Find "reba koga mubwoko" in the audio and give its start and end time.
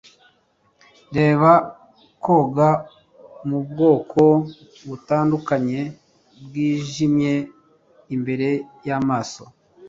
1.17-4.23